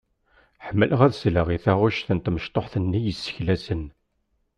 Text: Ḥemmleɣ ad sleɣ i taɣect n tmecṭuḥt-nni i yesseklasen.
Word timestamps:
Ḥemmleɣ 0.65 0.99
ad 1.05 1.13
sleɣ 1.21 1.47
i 1.55 1.57
taɣect 1.63 2.07
n 2.11 2.17
tmecṭuḥt-nni 2.19 2.99
i 3.01 3.05
yesseklasen. 3.05 3.83